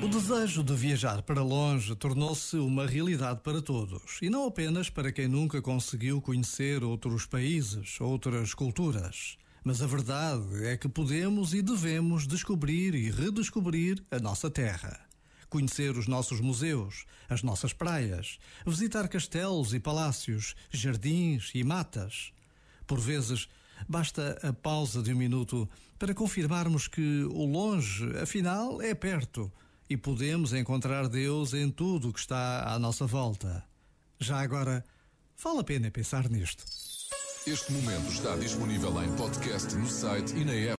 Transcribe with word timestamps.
O 0.00 0.10
desejo 0.10 0.62
de 0.62 0.74
viajar 0.74 1.20
para 1.22 1.42
longe 1.42 1.94
tornou-se 1.94 2.56
uma 2.56 2.86
realidade 2.86 3.40
para 3.42 3.60
todos, 3.60 4.18
e 4.22 4.30
não 4.30 4.46
apenas 4.46 4.88
para 4.88 5.12
quem 5.12 5.28
nunca 5.28 5.60
conseguiu 5.60 6.22
conhecer 6.22 6.82
outros 6.82 7.26
países, 7.26 8.00
outras 8.00 8.54
culturas. 8.54 9.36
Mas 9.62 9.82
a 9.82 9.86
verdade 9.86 10.64
é 10.64 10.78
que 10.78 10.88
podemos 10.88 11.52
e 11.52 11.60
devemos 11.60 12.26
descobrir 12.26 12.94
e 12.94 13.10
redescobrir 13.10 14.02
a 14.10 14.18
nossa 14.18 14.50
terra. 14.50 14.98
Conhecer 15.50 15.94
os 15.98 16.06
nossos 16.06 16.40
museus, 16.40 17.04
as 17.28 17.42
nossas 17.42 17.74
praias, 17.74 18.38
visitar 18.66 19.08
castelos 19.08 19.74
e 19.74 19.78
palácios, 19.78 20.54
jardins 20.70 21.50
e 21.54 21.62
matas. 21.62 22.32
Por 22.86 22.98
vezes, 22.98 23.46
basta 23.86 24.38
a 24.42 24.52
pausa 24.52 25.02
de 25.02 25.12
um 25.12 25.16
minuto 25.16 25.68
para 25.98 26.14
confirmarmos 26.14 26.88
que 26.88 27.24
o 27.24 27.44
longe, 27.44 28.04
afinal, 28.18 28.80
é 28.80 28.94
perto 28.94 29.52
e 29.90 29.96
podemos 29.96 30.52
encontrar 30.52 31.08
Deus 31.08 31.54
em 31.54 31.70
tudo 31.70 32.08
o 32.08 32.12
que 32.12 32.20
está 32.20 32.72
à 32.72 32.78
nossa 32.78 33.06
volta. 33.06 33.64
Já 34.18 34.40
agora, 34.40 34.84
vale 35.42 35.60
a 35.60 35.64
pena 35.64 35.90
pensar 35.90 36.28
nisto. 36.28 36.64
Este 37.46 37.72
momento 37.72 38.12
está 38.12 38.36
disponível 38.36 39.02
em 39.02 39.16
podcast 39.16 39.74
no 39.74 39.88
site 39.88 40.36
e 40.36 40.44
na 40.44 40.52
app. 40.52 40.76